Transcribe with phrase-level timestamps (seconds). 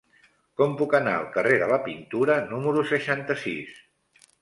[0.61, 3.81] Com puc anar al carrer de la Pintura número seixanta-sis?